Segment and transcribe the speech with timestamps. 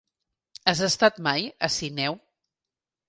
[0.71, 2.19] Has estat mai a Sineu?